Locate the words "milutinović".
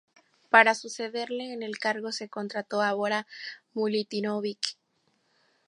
3.75-4.77